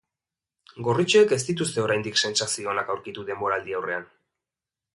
[0.85, 4.09] Gorritxoek ez dituzte oraindik sentsazio onak aurkitu denboraldiaurrean.